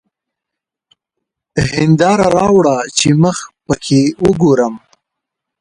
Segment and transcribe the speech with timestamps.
[1.71, 4.75] هېنداره راوړه چي مخ پکښې وګورم!